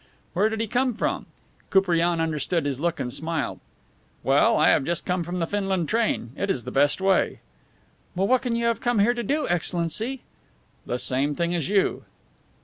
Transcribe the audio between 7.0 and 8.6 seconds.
way." "But what can